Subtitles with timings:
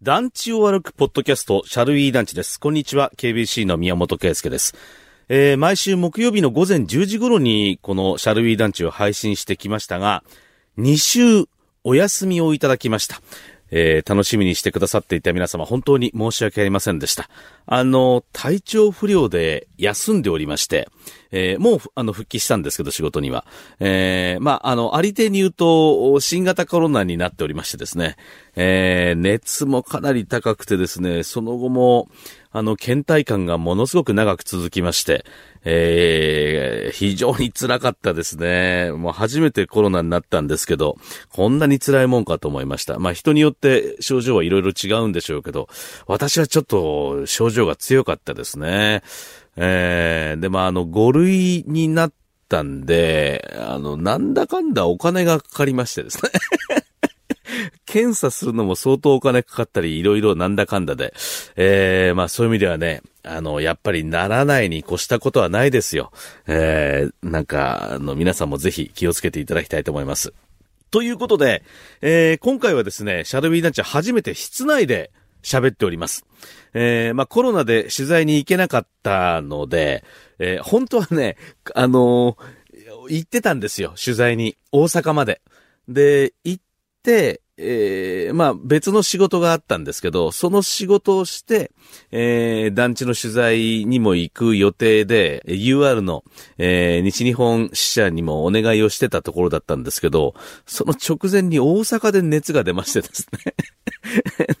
[0.00, 2.60] 団地を歩くポッドキャスト、シャルウィー団地です。
[2.60, 4.76] こんにちは、KBC の宮本圭介です。
[5.28, 10.22] えー毎週木曜日の午前10時頃に、このシャルウィー団地を配信してきましたが、
[10.78, 11.46] 2週
[11.82, 13.20] お休みをいただきました。
[13.70, 17.28] えー楽しみにしてくださっていた皆様、本当に申し訳ありませんでした。
[17.66, 20.88] あの、体調不良で休んでおりまして、
[21.30, 23.44] えーもう、あの、復帰したんですけど、仕事には。
[23.80, 28.16] えーまあ、あの、ありてに言うと、新型コロナになっておりましてですね、
[28.56, 32.08] えー熱もかなり高くてですね、その後も、
[32.58, 35.24] あの、倦怠感がものすごく長く続きまして、
[35.64, 38.90] えー非常に辛かったですね。
[38.92, 40.96] もう初めてコロナになったんですけど、
[41.30, 42.98] こんなに辛いもんかと思いました。
[42.98, 45.68] まあ人によって症状はいろいろ違うんでしょうけど、
[46.06, 49.02] 私はちょっと症状が強かったですね。
[49.56, 52.12] えーで、まああの、5類になっ
[52.48, 56.30] たんで、あの、なんだかんだお金がかかりましてですね。
[57.86, 61.14] 検査するのも相当お金かかったり、いろいろなんだかんだで。
[61.56, 66.12] えー、まあそういう意味ではね、あの、やっぱりならないに越したことはないですよ。
[66.46, 70.32] えー、なんか、あの、皆さんもぜひ気をつけていただきたいと思います。
[70.90, 71.62] ということで、
[72.00, 75.10] えー、今回はですね、シャルビー団地初めて室内で
[75.42, 76.24] 喋っております。
[76.72, 80.04] えー、まあコロナで取材に行けなかったので、
[80.38, 81.36] えー、本当はね、
[81.74, 82.58] あのー
[83.08, 84.56] 行ってたんですよ、取材に。
[84.72, 85.40] 大阪まで。
[85.88, 86.62] で、行っ
[87.02, 91.72] て、えーまあ別の仕事があったんですけど、その仕事をして、
[92.12, 96.22] えー団地の取材にも行く予定で、UR の、
[96.58, 100.34] えー西日本支社にもお願いをしてたところだったんですけど、
[100.66, 103.54] その直前に大阪で熱が出ましてですね。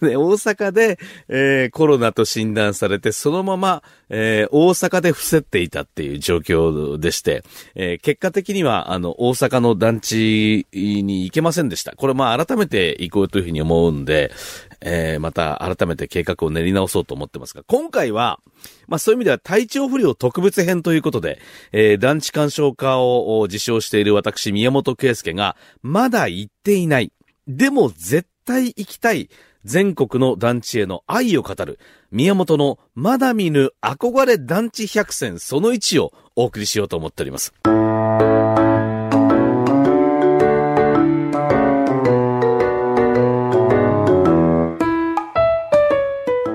[0.02, 7.44] で、大阪で、えーコロナと診断されて、そのまま、えー大阪で伏せっていたっていう状況でして、
[7.76, 11.92] えー結果的には、あの、大阪の団地に行けませんでした。
[11.92, 14.32] これ、まあ、改めて行こうというふうに思うんで、
[14.80, 18.40] えーまた改めて計画を練り直そうと思ってますが、今回は、
[18.86, 21.40] まあそういう意味では体調不良特別編ということで、
[21.72, 27.12] えー団地鑑賞家を自称している私、宮本圭介が、まだ行っていない。
[27.46, 29.30] でも絶対行きたい
[29.64, 31.78] 全国の団地への愛を語る
[32.10, 37.52] 宮本のまだ見ぬ憧れ団地百選その1をお送りしようと思っております。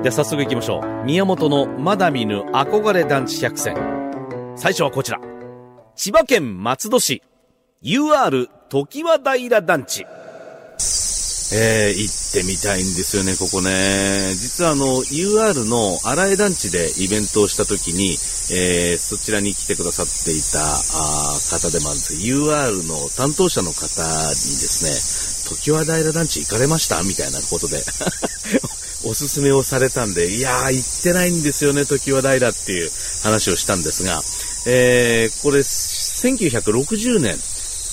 [0.03, 1.05] では早速行きましょう。
[1.05, 3.73] 宮本のまだ見ぬ憧れ団地百選。
[4.57, 5.19] 最初はこちら。
[5.95, 7.23] 千葉県松戸市
[7.81, 10.05] UR 時和平団地。
[11.55, 14.33] えー、行ってみたいんですよね、ここね。
[14.33, 18.17] 実はあの、UR の荒江団地でイベントをした時に、
[18.51, 27.01] えー、そちらに来てくださっていたあ方でもあるんですけど、UR の担当者の方にですね、時和平団地行かれました？
[27.03, 27.83] みたいなことで、
[29.05, 32.91] おすすめをされたんで、いやー、行ってないんですよね、時和平っていう
[33.21, 34.23] 話をしたんですが、
[34.65, 37.37] えー、これ、1960年、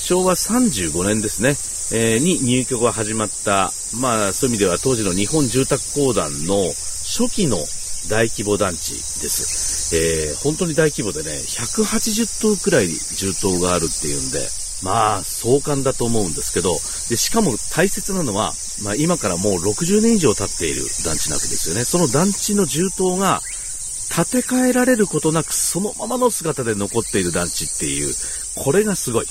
[0.02, 1.56] 昭和35年ですね、
[1.92, 6.72] えーに入居が始まった、まあ、そういう意味では当時の日本住宅公団の
[7.04, 7.58] 初期の
[8.08, 9.94] 大規模団地です。
[9.96, 14.48] えー本当に大規模でね、180棟くらい住棟があるっていうんで、
[14.82, 16.72] まあ、壮観だと思うんですけど、
[17.10, 18.52] で、しかも大切なのは、
[18.82, 21.84] まあ、今からもう60年以上経っている団地なわけですよね。
[21.84, 23.40] その団地の住棟が、
[24.10, 28.12] 建て替えられることなくそのままの姿で残っている団地っていう、
[28.56, 29.26] これがすごい。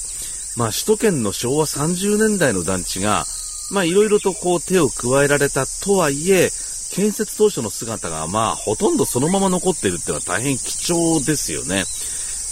[0.56, 3.26] まあ首都圏の昭和30年代の団地が、
[3.72, 6.50] まあいろいろとこう手を加えられたとはいえ、
[6.92, 11.84] 建設当初の姿がまあほとんどそのまま残っているっていうのは大変貴重ですよね。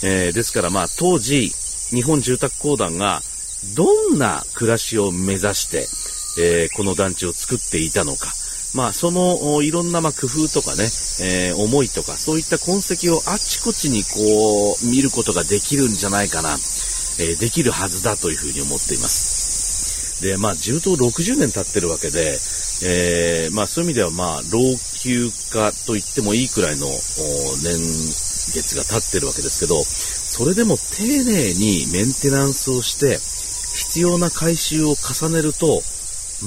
[0.02, 1.50] えーですからまあ当時、
[1.90, 3.20] 日本住宅公団が
[3.74, 5.86] どんな暮らしを目指して、
[6.40, 8.32] えーこの団地を作っていたのか。
[8.74, 10.84] まあ、その、いろんな、ま、工夫とかね、
[11.22, 20.22] えー思いとか、そういった痕跡をあちこちにこう、見ることができるんじゃないかな、えーできるはずだというふうに思っています。
[20.22, 22.38] で、まあ、重棟60年経ってるわけで、
[22.84, 24.60] えーまあ、そういう意味では、まあ、老
[25.02, 27.78] 朽化と言ってもいいくらいの、年
[28.52, 29.80] 月が経ってるわけですけど、
[30.38, 35.82] それでも丁寧にメンテナンスをして、必要な改修を重ねると、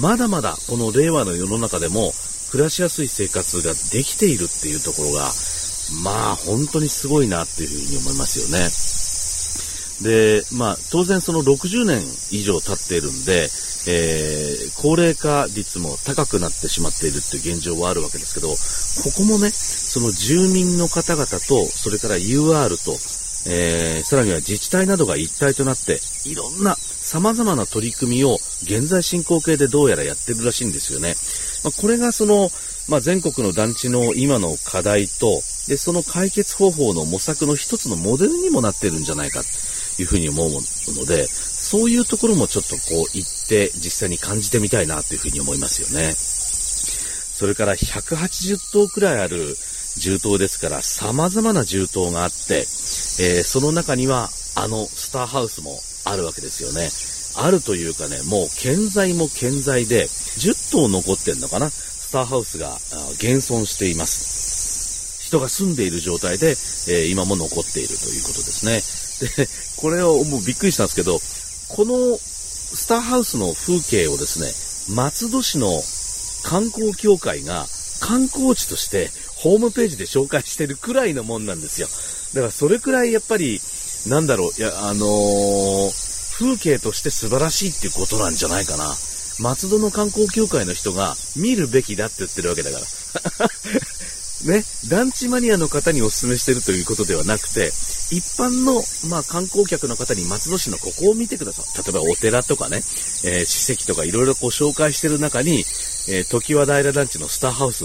[0.00, 2.12] まだまだこの令和の世の中でも
[2.50, 5.28] 暮らしやすい生活ができているっていうところが、
[6.02, 8.40] まあ本当にすごいなっていうふうに思います
[10.00, 10.40] よね。
[10.40, 12.00] で、まあ当然その60年
[12.30, 13.50] 以上経っているんで、
[13.92, 18.56] えー高齢化率も高くなってしまっているっていう現状はあるわけですけど、こ
[19.20, 22.96] こもね、その住民の方々と、それから UR と、
[23.46, 31.14] えーさらには自治体などが一体となって、いろんな様々な取り組みを現在進行形でどうやらやってるらしいんですよね。
[31.64, 32.50] まあ、これがその、
[32.88, 39.40] まあ、全国の団地の今の課題と、で、その解決方法の模索の一つのモデルにもなってるんじゃないか
[39.96, 46.12] というふうに思うので、そういうところもちょっとこう行って実際に感じてみたいなというふうに思いますよね。
[46.14, 49.56] それから180棟くらいある
[49.98, 56.88] 銃刀ですから様々な銃刀があって、えー、その中にはあのスターハウスもあるわけですよね。
[57.34, 62.74] あるというかね、もう健在も健在で、10棟残ってんのかなスターハウスが
[63.14, 65.26] 現存しています。
[65.26, 69.46] 人が住んでいる状態で、えー、今も残っているということですね。
[69.46, 71.18] で、これをもうびっくりしたんですけど、
[71.68, 75.68] このスターハウスの風景をですね、松戸市の
[76.42, 77.66] 観光協会が
[78.00, 79.08] 観光地として
[79.42, 81.88] ホームページで紹介してるくらいのもんなんですよ。
[82.32, 83.60] だからそれくらいやっぱり、
[84.06, 88.84] なんだろう、いや、あのー、風景として素晴らしいっていうことなんじゃないかな。
[89.40, 92.84] 松戸の観光協会の人が見るべきだって言ってるわけだから。
[94.44, 97.68] ね、団地マニアの方にお勧めしてるということではなくて、
[98.12, 101.84] 一般の、まあ、観光客の方に松戸市のここを見てください。
[101.84, 102.78] 例えばお寺とかね、
[103.24, 105.60] えー、史跡とかいろいろこう紹介してる中に、
[106.08, 107.84] えー、時和平団地のスターハウス、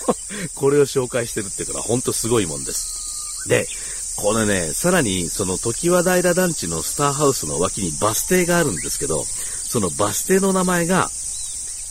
[0.54, 3.46] これを紹介してるっていうから、ほんとすごいもんです。
[3.46, 3.68] で、
[4.16, 11.10] これね、さらに、その時和平団地のスターハウスの脇にバス停があるんですけど、そのバス停の名前が、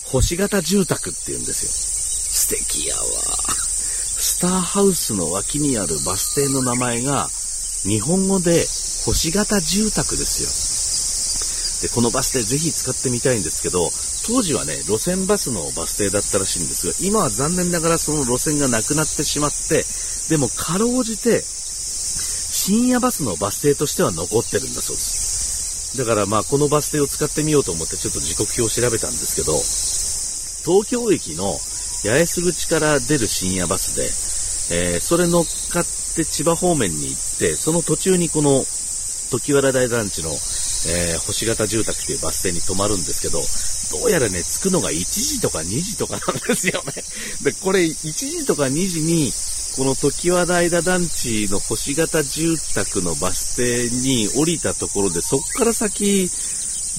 [0.04, 1.72] 星型住宅って言うんですよ。
[1.72, 3.69] 素敵やわ。
[4.40, 7.28] スターハウスの脇にあるバス停の名前が、
[7.84, 8.52] 日本語で
[9.04, 11.90] 星型住宅ですよ。
[11.90, 13.92] で、このバス停ぜひ使ってみたいんですけど、
[14.26, 19.84] 当時はね、路線バスのバス停だったらしいんですが、今は残念ながらその路線がなくなってしまって、
[20.30, 25.98] でもかろうじて、深夜バスのバス停としては残ってるんだそうです。
[25.98, 29.52] だからまあこのバス停を使ってみようと思ってちょっと時刻表を調べたんですけど、
[30.64, 31.60] 東京駅の
[32.04, 34.29] 八重洲口から出る深夜バスで、
[34.72, 35.84] えー、それ乗っかっ
[36.16, 38.64] て千葉方面に行って、その途中にこの
[39.30, 43.40] 時原大団地の、えー、星型住宅っていうバス停に止まるんですけど、
[44.02, 47.04] どうやらね、着くのが1時とか2時とかなんですよね。
[47.42, 49.34] で、これ1時とか2時に、
[49.76, 56.30] この時和平団地の星型住宅のバス停に降りたところで、そっから先、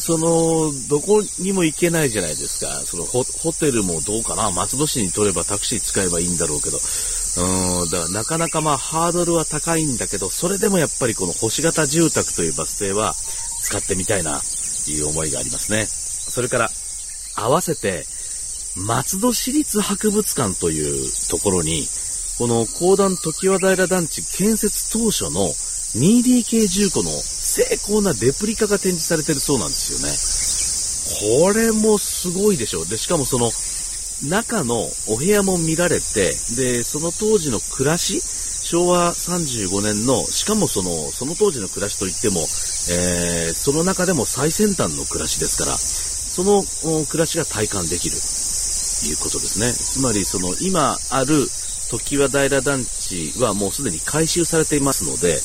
[0.01, 2.83] その、どこにも行けないじゃないですか。
[2.87, 6.81] そのホ、ホテルもどうかな松戸市に取ればタクシー使えばいいんだろうけど。
[7.37, 13.15] うん、だからなかなかまあハードルは高いんだけど、それでもやっぱりこの星型住宅というバス停は
[13.63, 14.41] 使ってみたいな、
[14.85, 15.87] という思いがありますね。
[15.87, 16.71] それから、
[17.37, 18.05] 合わせて、
[18.77, 21.87] 松戸市立博物館というところに、
[22.39, 25.53] この高段時和平団地建設当初の
[25.95, 29.93] 2DK 住戸の精巧なレプリカが展示されてるそうなんです
[31.21, 31.51] よね。
[31.51, 32.85] これもすごいでしょ。
[32.85, 33.51] で、しかもその、
[34.23, 46.63] 中のお部屋も見られて、で、その当時の暮らし、昭和35年の、しかもその、その当時の暮らしといっても、えー、その中でも最先端の暮らしですから、その
[47.07, 49.73] 暮らしが体感できる、ということですね。
[49.73, 51.49] つまり、その、今ある
[51.91, 55.41] 時和平団地はもうすでに改修されていますので、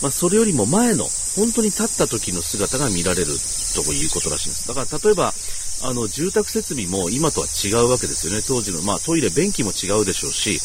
[0.00, 1.04] まあ、それよりも前の、
[1.36, 3.26] 本当に立った時の姿が見られる
[3.74, 4.68] ということらしいんです。
[4.68, 5.34] だから、例えば、
[5.82, 8.42] あの、住宅設備も今とは違うわけですよね。
[8.46, 10.60] 当時の、まあ、トイレ、便器も違うでしょうし、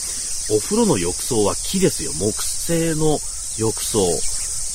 [0.53, 2.11] お風呂の浴槽は木ですよ。
[2.13, 3.19] 木製の
[3.57, 3.99] 浴槽。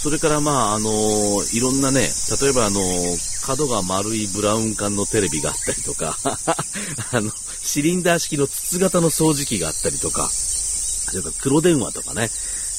[0.03, 2.09] それから、まあ、あのー、いろんなね、
[2.41, 6.17] 例えば、あのー、角が丸いブラウン管のテレビがあったりとか、
[7.13, 7.31] あの、
[7.63, 12.31] シリンダー式の筒型の掃除機があったりとか、それから黒電話とかね、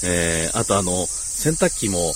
[0.04, 2.14] えー、あとあの、洗濯機も、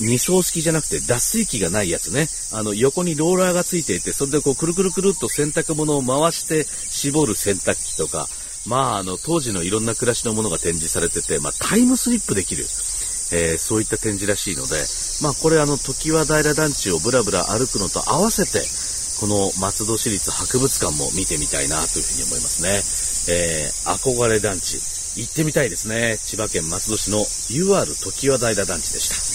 [0.00, 2.26] 二層式じゃなくて脱水機がないやつね。
[2.52, 8.28] あの、横にローラーがついていて、それでこう、くるくるくるっと洗濯物を回して絞る洗濯機とか、
[8.66, 12.64] まあ、あの、当時のいろんな暮らしのものが展示されてて、まあ、タイムスリップできる。
[13.32, 14.76] えー、そういった展示らしいので、
[15.22, 18.62] まあこれあの、時和平団地をブラブラ歩くのと合わせて、
[19.20, 23.34] この松戸市立博物館も見てみたいなというふうに思いますね。
[23.34, 24.78] えー、憧れ団地、
[25.16, 26.18] 行ってみたいですね。
[26.22, 27.18] 千葉県松戸市の
[27.50, 29.33] UR 時和平団地でした。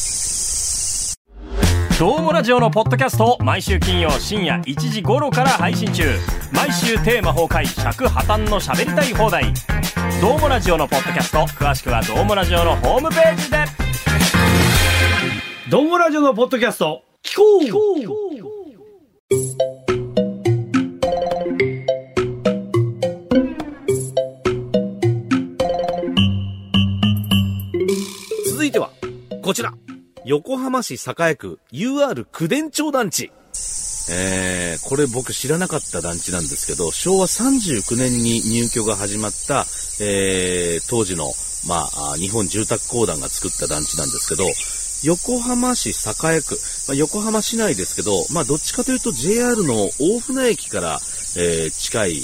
[1.99, 6.05] どうもラジオのポッドキャストを毎週金曜深夜1時頃から配信中。
[6.53, 9.53] 毎週テーマ崩壊尺破綻の喋りたい放題。
[10.21, 13.57] どうもラジオのポッドキャスト詳しくはどうもラジオのホームページで。
[15.69, 18.09] どうもラジオのポッドキャスト聞こう聞こう。
[28.51, 28.89] 続いては、
[29.41, 29.73] こちら。
[30.29, 33.31] 横浜市栄区 UR 九伝町団地。
[34.11, 39.65] えー、これ僕知らなかった団地なんですけど、昭和39年に入居が始まった、
[39.99, 41.31] えー、当時の、
[41.67, 44.43] まあ、日本住宅公団が作った団地なんですけど、
[45.03, 50.99] 横浜市栄区、まあ、横浜市内ですけど、まあ、どっちかというと JR の大船駅から、
[51.37, 52.21] えー、近い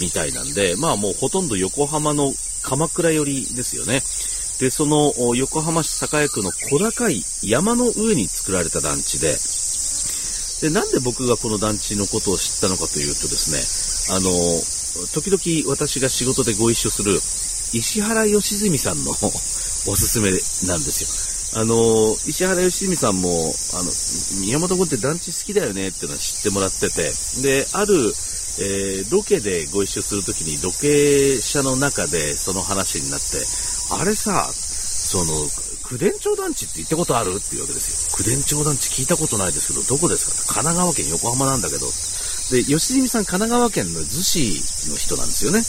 [0.00, 4.00] みたいなんで、まあもうほとんど横浜の鎌倉寄りですよね。
[4.58, 9.36] で、その横浜市栄区の小高い山の上に作られた団地で、
[10.60, 14.30] で、なんで僕がこの団地のことを知ったのかというとですね、あの、
[15.12, 17.20] 時々私が仕事でご一緒する
[17.72, 19.12] 石原良純さんの
[19.88, 20.30] おすすめ
[20.66, 21.02] なんです
[21.54, 21.60] よ。
[21.60, 23.90] あの、石原良純さんも、あの、
[24.40, 28.14] 宮本君って団地好きだよねっていうのは知ってもらってて、で、ある、
[28.58, 33.26] えー、ロケでご一緒するときに、ロケ車の中でその話になって、
[33.90, 35.48] あれさ、その、
[35.88, 38.24] 九伝町団地って行ったことあるっていうわけですよ。
[38.24, 40.54] 九伝町団地聞いたことないですけど、どこですか？
[40.62, 41.86] 神奈川県横浜なんだけど。
[42.50, 45.62] で、吉住さん神奈川県の逗子の人なんですよね。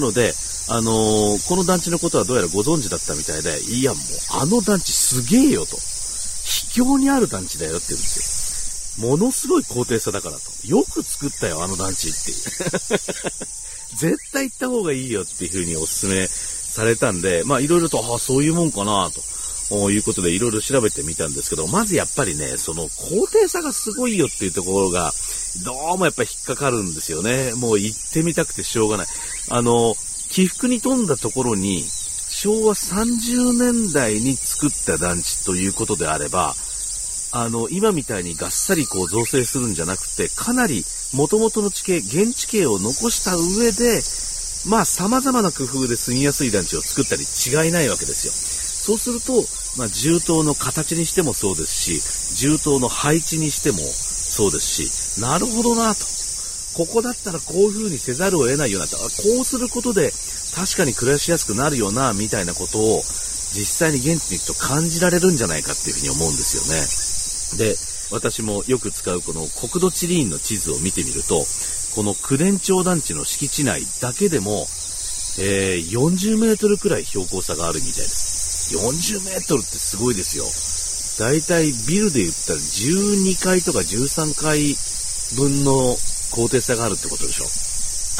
[0.00, 0.34] なので、
[0.68, 4.02] あのー、この団地のことはどうやらご存知だったみたいで、いやもう、
[4.42, 5.76] あの団地すげえよと。
[6.44, 9.08] 秘境にある団地だよって言うんですよ。
[9.08, 10.40] ものすごい高低差だからと。
[10.66, 12.36] よく作ったよ、あの団地っていう。
[13.94, 16.28] 絶対行った方がいいよっていう風にお勧め
[16.76, 19.20] されたんで、まあいろいろと、ああ、そういうもんかなと。
[19.90, 25.12] いうことでいろいろ調べてみたんですけど、まずやっぱりね、その高低差がすごいよっていうところが、
[25.64, 27.52] どうもやっぱり引っかかるんですよね。
[27.56, 29.06] もう行ってみたくてしょうがない。
[29.48, 29.96] あの、
[30.30, 31.82] 起伏に富んだところに、
[32.28, 36.54] 昭和30年代に作った団地ということであれば、
[37.32, 44.00] あの、今みたいにがっさりこう造成するんじゃなくて、かなり元々の地形、現地形を残した上で、
[44.64, 48.32] まあ様々な工夫で住みやすい団地を作ったり違いないわけですよ。
[48.32, 49.44] そうすると、
[49.76, 52.00] まあ重棟の形にしてもそうですし、
[52.36, 56.06] 重棟の配置にしてもそうですし、なるほどなと。
[56.74, 58.96] ここだったらこういう風にせざるを得ないような、こ
[59.40, 60.12] うすることで
[60.54, 63.02] 確かに暮らしやすくなるよな、みたいなことを
[63.54, 67.70] 実際に現地に行くと感じられるんじゃないかっていうふうに思うんですよね。
[67.70, 67.76] で、
[68.10, 71.44] 私もよく使うこの国土地理院の地図を見てみると、
[71.96, 74.66] この九伝町団地の敷地内だけでも、
[75.40, 78.76] えー、40メートルくらい標高差があるみたいです。
[78.76, 80.44] 40メートルってすごいですよ。
[81.26, 84.76] だいたいビルで言ったら12階とか13階
[85.40, 85.96] 分の
[86.32, 87.48] 高低差があるってことでしょ。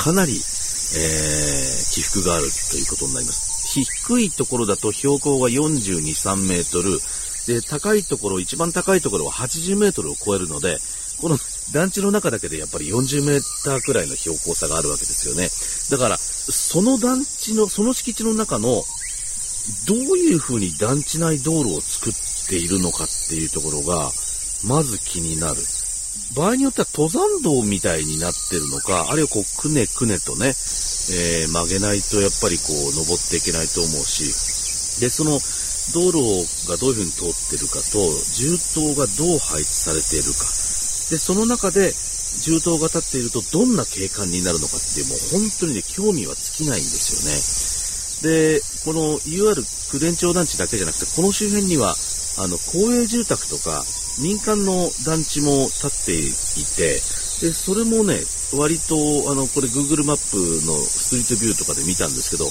[0.03, 3.77] かなり、えー、起伏があるということになります。
[3.77, 6.99] 低いところだと標高が42、3メートル、
[7.47, 10.79] で、高いところ、一番高いところは80メートルを超えるので、
[11.21, 11.39] この
[11.73, 15.49] 団地の中だけでやっぱり40メーターくらいの標高差があるわけですよね。
[15.91, 18.83] だから、その団地の、その敷地の中の、
[19.89, 22.13] どういう風に団地内道路を作っ
[22.49, 24.11] ているのかっていうところが、
[24.65, 25.57] まず気になる。
[26.35, 35.41] 場合によっては登山道みたいになってるのか、あるいはこう、くねくねとね、えー、曲げないとやっぱりこう、登っていけないと思うし、で、その、
[35.95, 37.99] 道路がどういう風に通ってるかと、
[38.35, 40.66] 重塔がどう配置されているか。
[41.11, 41.95] で、その中で、
[42.43, 48.37] 重塔が立っているとどんな景観になるのかっていう、もう本当にね、興味は尽きないんですよね。
[48.37, 51.95] で、この UR 九伝町団地だけじゃなくて、この周辺には、
[52.39, 53.85] あの、公営住宅とか、
[54.19, 56.33] 民間の団地も建ってい
[56.77, 57.01] て、
[57.41, 58.21] で、それもね、
[58.53, 62.49] 割と、あの、これ Google マップのストリートビューとかで見たんですけど、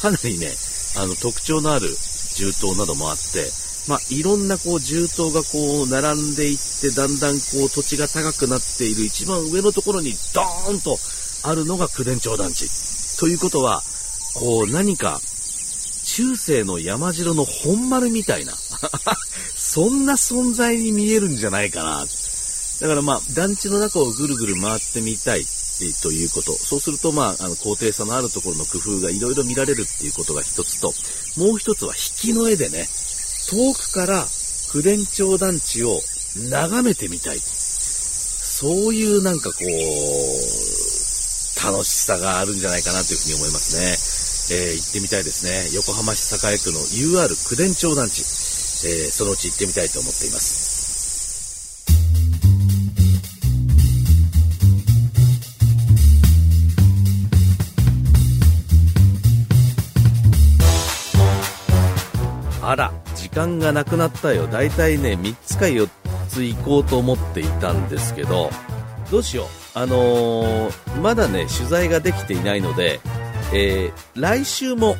[0.00, 0.54] かなりね、
[0.96, 1.88] あの、特徴のある
[2.36, 3.50] 重塔などもあって、
[3.86, 10.98] まあ、いろんなこう重塔がこう並んでいって、だんだんこう土地が高くなっている一番上のところにドーンと
[11.42, 12.68] あるのが九伝町団地。
[13.18, 13.82] ということは、
[14.34, 15.20] こう何か
[16.04, 18.54] 中世の山城の本丸みたいな
[19.56, 22.06] そんな存在に見えるんじゃないかな。
[22.80, 25.46] だからまあ、団地の中をぐるぐる回ってみたい
[26.02, 26.52] ということ。
[26.52, 30.92] そうするとまあ、あの、高低差のあるところの工夫がいろいろ見られるっていうことが一つと、
[31.36, 32.88] もう一つは引きの絵でね、
[33.48, 34.26] 遠くから
[34.72, 36.00] 九伝町団地を
[36.50, 37.38] 眺めてみたい。
[37.38, 39.64] そういうなんかこう、
[41.64, 43.76] 楽しさがあるんじゃないかなというふうに思います
[44.52, 44.56] ね。
[44.56, 45.70] えー、行ってみたいですね。
[45.74, 48.20] 横浜市栄区の UR 九伝町団地。
[48.82, 50.70] えー、そのうち行ってみたいと思っています。
[62.62, 62.99] あら、
[63.34, 64.46] 間がなくなったよ。
[64.46, 65.88] だいたいね、3つか4
[66.28, 68.50] つ行こうと思っていたんですけど、
[69.10, 69.46] どうしよう。
[69.74, 73.00] あのー、まだね、取材ができていないので、
[73.52, 74.96] えー、来週も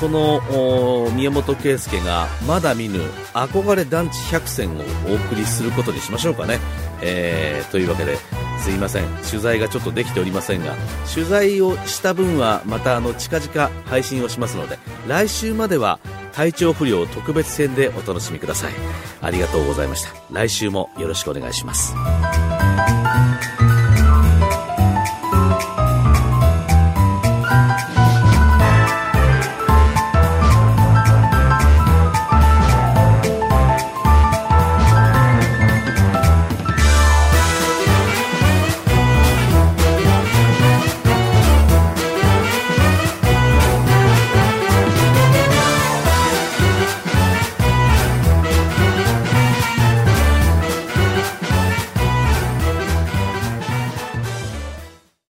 [0.00, 3.00] この宮本圭介がまだ見ぬ
[3.32, 6.58] 憧れ団地100選をお送りすることにしましょうかね。
[7.00, 8.16] えーというわけで
[8.58, 10.74] すいません取材がちょっとできておりませんが
[11.12, 16.00] 取材をした分はまたあの近々配信をしますので来週までは
[16.36, 18.72] 体調不良特別編でお楽しみください。
[19.22, 20.10] ありがとうございました。
[20.30, 21.94] 来週もよろしくお願いします。